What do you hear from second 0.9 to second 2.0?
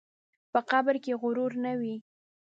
کې غرور نه وي.